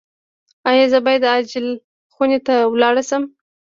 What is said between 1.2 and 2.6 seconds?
عاجل خونې ته